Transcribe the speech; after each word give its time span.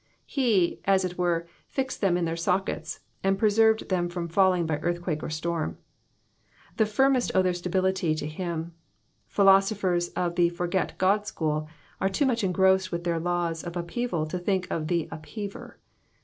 '^^ 0.01 0.03
He, 0.25 0.79
as 0.85 1.05
it 1.05 1.15
were, 1.19 1.45
fixed 1.67 2.01
them 2.01 2.17
in 2.17 2.25
their 2.25 2.35
sockets, 2.35 3.01
and 3.23 3.37
preserved 3.37 3.89
them 3.89 4.09
from 4.09 4.27
falling 4.27 4.65
by 4.65 4.77
earthquake 4.79 5.21
or 5.21 5.29
storm. 5.29 5.77
The 6.77 6.87
firmest 6.87 7.31
owe 7.35 7.43
their 7.43 7.53
stability 7.53 8.15
to 8.15 8.25
him. 8.25 8.73
Philosophers 9.27 10.07
of 10.15 10.37
the 10.37 10.49
forget 10.49 10.97
God 10.97 11.27
school 11.27 11.69
are 11.99 12.09
too 12.09 12.25
much 12.25 12.43
engrossed 12.43 12.91
with 12.91 13.03
their 13.03 13.19
laws 13.19 13.63
of 13.63 13.77
upheaval 13.77 14.25
to 14.25 14.39
think 14.39 14.65
of 14.71 14.87
the 14.87 15.07
Upheaver. 15.11 15.77